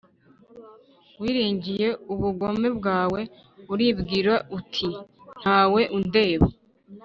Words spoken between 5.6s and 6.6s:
we undeba.»